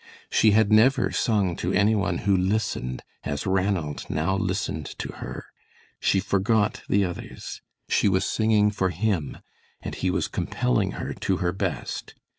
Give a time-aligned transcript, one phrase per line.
[0.31, 5.45] She had never sung to any one who listened as Ranald now listened to her.
[5.99, 7.61] She forgot the others.
[7.87, 9.37] She was singing for him,
[9.79, 12.15] and he was compelling her to her best.